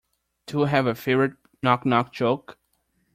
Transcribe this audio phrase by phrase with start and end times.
[0.47, 2.57] Do you have a favourite knock knock joke?